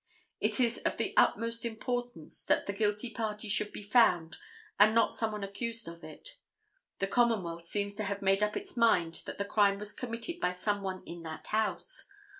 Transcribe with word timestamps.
It 0.39 0.59
is 0.59 0.79
of 0.79 0.97
the 0.97 1.13
utmost 1.15 1.63
importance 1.63 2.41
that 2.45 2.65
the 2.65 2.73
guilty 2.73 3.11
party 3.11 3.47
should 3.47 3.71
be 3.71 3.83
found 3.83 4.37
and 4.79 4.95
not 4.95 5.13
someone 5.13 5.43
accused 5.43 5.87
of 5.87 6.03
it. 6.03 6.37
The 6.97 7.05
Commonwealth 7.05 7.67
seems 7.67 7.93
to 7.97 8.05
have 8.05 8.23
made 8.23 8.41
up 8.41 8.57
its 8.57 8.75
mind 8.75 9.21
that 9.27 9.37
the 9.37 9.45
crime 9.45 9.77
was 9.77 9.93
committed 9.93 10.39
by 10.39 10.53
some 10.53 10.81
one 10.81 11.03
in 11.05 11.21
that 11.21 11.45
house. 11.45 12.07